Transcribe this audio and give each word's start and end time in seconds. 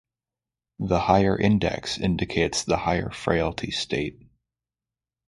The 0.79 0.99
higher 0.99 1.37
index 1.39 1.99
indicates 1.99 2.63
the 2.63 2.77
higher 2.77 3.11
frailty 3.11 3.69
state. 3.69 4.17